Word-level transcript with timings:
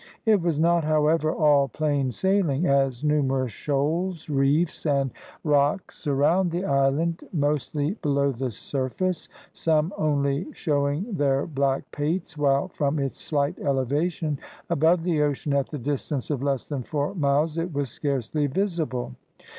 It 0.25 0.41
was 0.41 0.59
not, 0.59 0.83
however, 0.83 1.31
all 1.31 1.67
plain 1.67 2.09
sailing, 2.11 2.65
as 2.65 3.03
numerous 3.03 3.51
shoals, 3.51 4.31
reefs, 4.31 4.87
and 4.87 5.11
rocks 5.43 5.95
surround 5.99 6.49
the 6.49 6.65
island 6.65 7.23
mostly 7.31 7.91
below 8.01 8.31
the 8.31 8.49
surface, 8.49 9.29
some 9.53 9.93
only 9.99 10.47
showing 10.53 11.05
their 11.13 11.45
black 11.45 11.83
pates, 11.91 12.35
while 12.35 12.67
from 12.69 12.97
its 12.97 13.19
slight 13.19 13.59
elevation 13.59 14.39
above 14.71 15.03
the 15.03 15.21
ocean 15.21 15.53
at 15.53 15.69
the 15.69 15.77
distance 15.77 16.31
of 16.31 16.41
less 16.41 16.67
than 16.67 16.81
four 16.81 17.13
miles 17.13 17.59
it 17.59 17.71
was 17.71 17.91
scarcely 17.91 18.47
visible. 18.47 19.13